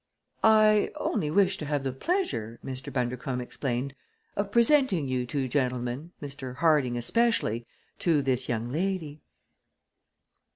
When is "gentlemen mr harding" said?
5.47-6.97